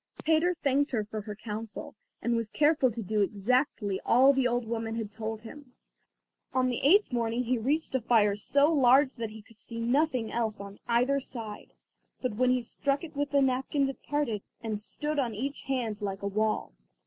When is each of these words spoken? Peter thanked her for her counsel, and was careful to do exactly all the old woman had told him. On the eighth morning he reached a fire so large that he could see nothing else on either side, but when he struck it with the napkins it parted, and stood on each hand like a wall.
Peter 0.23 0.55
thanked 0.55 0.89
her 0.89 1.03
for 1.05 1.21
her 1.21 1.35
counsel, 1.35 1.93
and 2.23 2.35
was 2.35 2.49
careful 2.49 2.89
to 2.89 3.03
do 3.03 3.21
exactly 3.21 4.01
all 4.03 4.33
the 4.33 4.47
old 4.47 4.65
woman 4.65 4.95
had 4.95 5.11
told 5.11 5.43
him. 5.43 5.73
On 6.55 6.69
the 6.69 6.79
eighth 6.81 7.13
morning 7.13 7.43
he 7.43 7.59
reached 7.59 7.93
a 7.93 8.01
fire 8.01 8.35
so 8.35 8.73
large 8.73 9.13
that 9.17 9.29
he 9.29 9.43
could 9.43 9.59
see 9.59 9.79
nothing 9.79 10.31
else 10.31 10.59
on 10.59 10.79
either 10.87 11.19
side, 11.19 11.73
but 12.19 12.33
when 12.35 12.49
he 12.49 12.63
struck 12.63 13.03
it 13.03 13.15
with 13.15 13.29
the 13.29 13.43
napkins 13.43 13.89
it 13.89 14.01
parted, 14.01 14.41
and 14.63 14.81
stood 14.81 15.19
on 15.19 15.35
each 15.35 15.61
hand 15.67 16.01
like 16.01 16.23
a 16.23 16.27
wall. 16.27 16.73